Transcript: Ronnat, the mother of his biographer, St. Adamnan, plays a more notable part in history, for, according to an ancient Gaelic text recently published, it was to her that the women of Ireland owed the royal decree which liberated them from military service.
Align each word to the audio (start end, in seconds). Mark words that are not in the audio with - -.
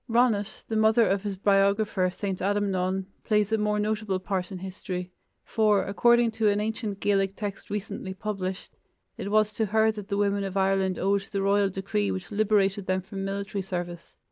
Ronnat, 0.09 0.63
the 0.67 0.75
mother 0.75 1.07
of 1.07 1.21
his 1.21 1.37
biographer, 1.37 2.09
St. 2.09 2.39
Adamnan, 2.39 3.05
plays 3.23 3.51
a 3.51 3.57
more 3.59 3.77
notable 3.79 4.17
part 4.17 4.51
in 4.51 4.57
history, 4.57 5.11
for, 5.45 5.85
according 5.85 6.31
to 6.31 6.49
an 6.49 6.59
ancient 6.59 6.99
Gaelic 6.99 7.35
text 7.35 7.69
recently 7.69 8.15
published, 8.15 8.75
it 9.15 9.29
was 9.29 9.53
to 9.53 9.67
her 9.67 9.91
that 9.91 10.07
the 10.07 10.17
women 10.17 10.43
of 10.43 10.57
Ireland 10.57 10.97
owed 10.97 11.27
the 11.31 11.43
royal 11.43 11.69
decree 11.69 12.09
which 12.09 12.31
liberated 12.31 12.87
them 12.87 13.01
from 13.03 13.23
military 13.23 13.61
service. 13.61 14.15